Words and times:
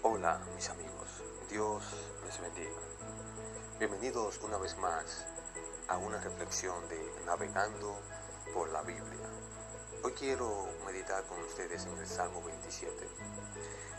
Hola 0.00 0.40
mis 0.54 0.70
amigos, 0.70 1.24
Dios 1.50 1.82
les 2.24 2.40
bendiga. 2.40 2.80
Bienvenidos 3.80 4.38
una 4.44 4.56
vez 4.56 4.78
más 4.78 5.26
a 5.88 5.98
una 5.98 6.20
reflexión 6.20 6.88
de 6.88 7.24
Navegando 7.26 7.98
por 8.54 8.70
la 8.70 8.82
Biblia. 8.82 9.28
Hoy 10.04 10.12
quiero 10.12 10.68
meditar 10.86 11.24
con 11.24 11.42
ustedes 11.42 11.84
en 11.86 11.98
el 11.98 12.06
Salmo 12.06 12.40
27. 12.44 13.08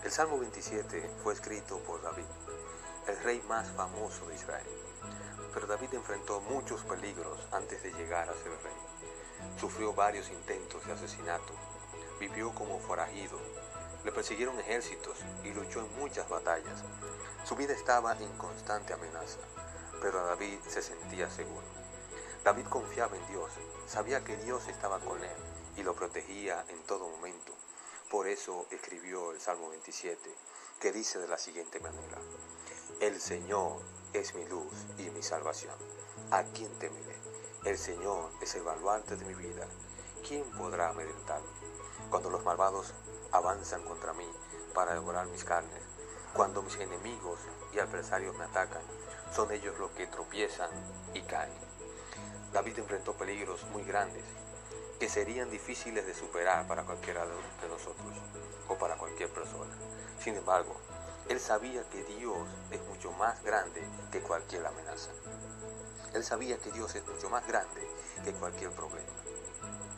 El 0.06 0.10
Salmo 0.12 0.40
27 0.40 1.16
fue 1.22 1.34
escrito 1.34 1.80
por 1.80 2.02
David, 2.02 2.28
el 3.10 3.22
rey 3.24 3.42
más 3.50 3.70
famoso 3.72 4.26
de 4.28 4.36
Israel. 4.36 4.68
Pero 5.54 5.68
David 5.68 5.96
enfrentó 5.96 6.40
muchos 6.40 6.82
peligros 6.86 7.46
antes 7.52 7.84
de 7.84 7.92
llegar 7.92 8.30
a 8.30 8.34
ser 8.36 8.54
rey. 8.64 9.58
Sufrió 9.58 9.94
varios 9.94 10.30
intentos 10.30 10.86
de 10.86 10.94
asesinato, 10.94 11.54
vivió 12.20 12.54
como 12.54 12.80
forajido 12.80 13.40
le 14.06 14.14
persiguieron 14.14 14.60
ejércitos 14.60 15.18
y 15.44 15.50
luchó 15.50 15.82
en 15.82 16.00
muchas 16.00 16.30
batallas. 16.30 16.84
Su 17.44 17.56
vida 17.56 17.74
estaba 17.74 18.14
en 18.18 18.32
constante 18.38 18.94
amenaza, 18.94 19.40
pero 20.02 20.26
David 20.26 20.60
se 20.68 20.82
sentía 20.82 21.30
seguro. 21.30 21.68
David 22.44 22.66
confiaba 22.68 23.18
en 23.18 23.28
Dios, 23.28 23.52
sabía 23.88 24.24
que 24.24 24.38
Dios 24.38 24.68
estaba 24.68 25.00
con 25.00 25.22
él 25.22 25.36
y 25.76 25.84
lo 25.84 25.96
protegía 25.96 26.64
en 26.70 26.82
todo 26.84 27.10
momento. 27.10 27.54
Por 28.10 28.28
eso 28.28 28.66
escribió 28.72 29.34
el 29.34 29.42
Salmo 29.42 29.70
27, 29.70 30.34
que 30.80 30.92
dice 30.94 31.20
de 31.20 31.28
la 31.28 31.38
siguiente 31.38 31.80
manera, 31.80 32.18
El 33.02 33.20
Señor 33.20 33.82
es 34.14 34.34
mi 34.34 34.46
luz 34.46 34.74
y 34.98 35.10
mi 35.10 35.22
salvación. 35.22 35.76
¿A 36.32 36.44
quién 36.44 36.72
temeré? 36.80 37.18
El 37.66 37.78
Señor 37.78 38.32
es 38.42 38.56
el 38.56 38.64
baluarte 38.64 39.18
de 39.18 39.26
mi 39.26 39.36
vida. 39.36 39.68
¿Quién 40.30 40.46
podrá 40.52 40.90
amedrentarme? 40.90 41.48
Cuando 42.12 42.30
los 42.30 42.44
malvados 42.44 42.94
avanzan 43.32 43.82
contra 43.82 44.14
mí 44.14 44.30
para 44.76 44.94
devorar 44.94 45.26
mis 45.26 45.44
carnes. 45.44 45.82
Cuando 46.34 46.62
mis 46.62 46.76
enemigos 46.76 47.40
y 47.74 47.80
adversarios 47.80 48.38
me 48.38 48.44
atacan, 48.44 48.84
son 49.34 49.52
ellos 49.52 49.80
los 49.80 49.90
que 49.90 50.06
tropiezan 50.06 50.70
y 51.16 51.24
caen. 51.24 51.58
David 52.54 52.78
enfrentó 52.78 53.14
peligros 53.14 53.64
muy 53.72 53.84
grandes 53.84 54.24
que 55.00 55.10
serían 55.10 55.50
difíciles 55.50 56.06
de 56.06 56.14
superar 56.14 56.68
para 56.68 56.84
cualquiera 56.84 57.26
de 57.26 57.68
nosotros 57.68 58.16
o 58.68 58.76
para 58.76 58.98
cualquier 58.98 59.34
persona. 59.34 59.76
Sin 60.20 60.36
embargo, 60.36 60.76
él 61.28 61.40
sabía 61.40 61.90
que 61.90 62.04
Dios 62.04 62.48
es 62.70 62.82
mucho 62.86 63.12
más 63.14 63.42
grande 63.42 63.84
que 64.12 64.22
cualquier 64.22 64.64
amenaza. 64.68 65.10
Él 66.14 66.24
sabía 66.24 66.60
que 66.60 66.72
Dios 66.72 66.94
es 66.94 67.08
mucho 67.08 67.32
más 67.32 67.48
grande 67.48 67.90
que 68.24 68.32
cualquier 68.34 68.70
problema. 68.74 69.10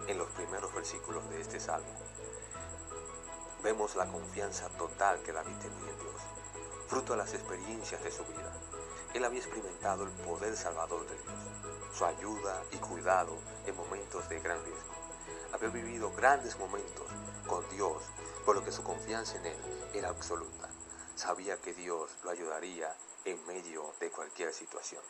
En 0.07 0.17
los 0.17 0.29
primeros 0.31 0.73
versículos 0.73 1.29
de 1.29 1.41
este 1.41 1.59
salmo, 1.59 1.87
vemos 3.63 3.95
la 3.95 4.07
confianza 4.07 4.67
total 4.69 5.21
que 5.21 5.31
David 5.31 5.55
tenía 5.61 5.91
en 5.91 5.99
Dios, 5.99 6.21
fruto 6.87 7.13
de 7.13 7.19
las 7.19 7.33
experiencias 7.33 8.03
de 8.03 8.11
su 8.11 8.23
vida. 8.25 8.51
Él 9.13 9.23
había 9.23 9.39
experimentado 9.39 10.03
el 10.03 10.11
poder 10.11 10.57
salvador 10.57 11.05
de 11.07 11.15
Dios, 11.15 11.33
su 11.93 12.05
ayuda 12.05 12.63
y 12.71 12.77
cuidado 12.77 13.37
en 13.65 13.75
momentos 13.75 14.27
de 14.27 14.39
gran 14.39 14.63
riesgo. 14.63 14.93
Había 15.53 15.69
vivido 15.69 16.11
grandes 16.13 16.57
momentos 16.57 17.05
con 17.47 17.67
Dios, 17.69 18.03
por 18.45 18.55
lo 18.55 18.63
que 18.63 18.71
su 18.71 18.83
confianza 18.83 19.37
en 19.37 19.45
Él 19.47 19.57
era 19.93 20.09
absoluta. 20.09 20.69
Sabía 21.15 21.57
que 21.57 21.73
Dios 21.73 22.09
lo 22.23 22.31
ayudaría 22.31 22.95
en 23.25 23.45
medio 23.45 23.93
de 23.99 24.09
cualquier 24.09 24.53
situación. 24.53 25.03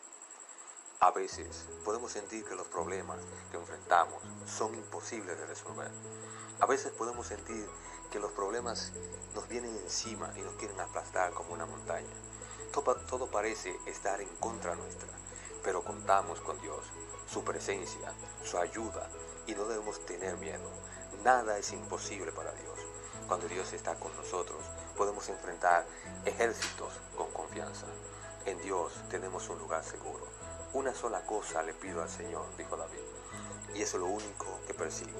A 1.04 1.10
veces 1.10 1.66
podemos 1.84 2.12
sentir 2.12 2.46
que 2.46 2.54
los 2.54 2.68
problemas 2.68 3.18
que 3.50 3.58
enfrentamos 3.58 4.22
son 4.46 4.76
imposibles 4.76 5.36
de 5.36 5.48
resolver. 5.48 5.90
A 6.60 6.68
veces 6.68 6.92
podemos 6.92 7.26
sentir 7.26 7.68
que 8.12 8.20
los 8.20 8.32
problemas 8.34 8.94
nos 9.34 9.48
vienen 9.48 9.76
encima 9.78 10.32
y 10.38 10.42
nos 10.42 10.54
quieren 10.58 10.80
aplastar 10.80 11.34
como 11.34 11.56
una 11.56 11.66
montaña. 11.66 12.14
Todo, 12.72 13.26
parece 13.32 13.76
estar 13.88 14.22
en 14.22 14.30
contra 14.36 14.76
nuestra, 14.76 15.08
pero 15.64 15.84
contamos 15.84 16.40
con 16.40 16.62
Dios, 16.62 16.86
su 17.28 17.44
presencia, 17.44 18.14
su 18.44 18.60
ayuda 18.60 19.10
y 19.48 19.56
no 19.56 19.66
debemos 19.66 20.06
tener 20.06 20.38
miedo. 20.38 20.70
Nada 21.24 21.58
es 21.58 21.72
imposible 21.74 22.32
para 22.32 22.52
Dios. 22.52 22.78
Cuando 23.28 23.48
Dios 23.48 23.74
está 23.74 23.96
con 23.96 24.16
nosotros, 24.18 24.64
podemos 24.96 25.28
enfrentar 25.30 25.84
ejércitos 26.26 26.94
con 27.18 27.32
confianza. 27.32 27.88
En 28.46 28.60
Dios 28.64 28.94
tenemos 29.10 29.48
un 29.50 29.60
lugar 29.60 29.84
seguro. 29.84 30.28
Una 30.74 30.96
sola 30.96 31.22
cosa 31.26 31.62
le 31.62 31.76
pido 31.76 32.02
al 32.02 32.10
Señor, 32.10 32.46
dijo 32.58 32.76
David, 32.76 32.98
y 33.76 33.84
eso 33.84 33.98
es 33.98 34.02
lo 34.02 34.08
único 34.08 34.60
que 34.66 34.74
persigo 34.74 35.20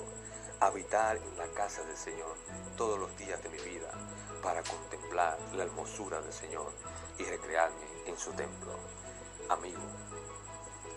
habitar 0.60 1.18
en 1.18 1.38
la 1.38 1.48
casa 1.54 1.84
del 1.84 1.98
Señor 1.98 2.36
todos 2.78 3.00
los 3.00 3.16
días 3.18 3.42
de 3.44 3.50
mi 3.50 3.60
vida 3.60 3.92
para 4.42 4.64
contemplar 4.64 5.38
la 5.54 5.64
hermosura 5.64 6.22
del 6.22 6.34
Señor 6.34 6.72
y 7.20 7.24
recrearme 7.24 7.86
en 8.08 8.18
su 8.18 8.32
templo. 8.34 8.74
Amigo, 9.50 9.82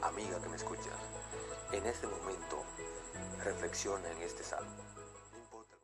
amiga 0.03 0.41
que 0.41 0.49
me 0.49 0.57
escuchas, 0.57 0.99
en 1.73 1.84
este 1.87 2.07
momento 2.07 2.63
reflexiona 3.43 4.11
en 4.11 4.23
este 4.23 4.45
salmo. 4.45 5.03